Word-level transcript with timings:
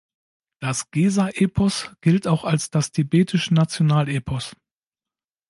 Das 0.59 0.89
Gesar-Epos 0.89 1.91
gilt 2.01 2.25
auch 2.25 2.43
als 2.43 2.71
das 2.71 2.91
tibetische 2.91 3.53
Nationalepos. 3.53 4.55